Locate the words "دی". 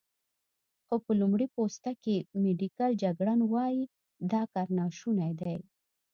5.39-5.57